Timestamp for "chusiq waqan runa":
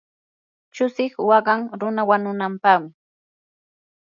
0.73-2.03